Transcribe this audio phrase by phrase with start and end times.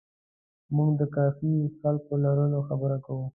[0.75, 3.25] موږ د کافي خلکو د لرلو خبره کوو.